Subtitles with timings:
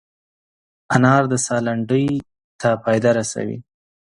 [0.95, 2.07] انار د ساه لنډۍ
[2.59, 3.57] ته فایده رسوي.